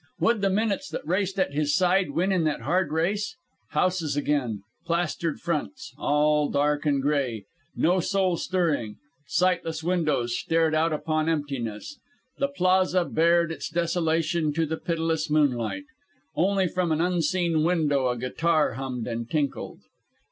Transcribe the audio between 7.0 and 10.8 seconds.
gray. No soul stirring. Sightless windows stared